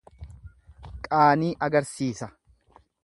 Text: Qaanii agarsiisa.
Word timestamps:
Qaanii 1.09 1.51
agarsiisa. 1.67 2.31